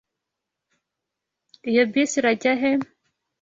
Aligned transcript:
Iyo 1.69 1.83
bisi 1.91 2.17
ijya 2.31 2.53
he? 2.61 2.71